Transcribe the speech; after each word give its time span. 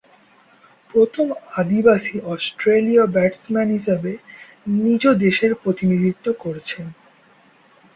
প্রথম 0.93 1.27
আদিবাসী 1.55 2.15
অস্ট্রেলীয় 2.27 3.03
ব্যাটসম্যান 3.07 3.67
হিসেবে 3.69 4.11
নিজ 4.77 5.03
দেশের 5.21 5.51
প্রতিনিধিত্ব 5.55 6.25
করছেন। 6.39 6.85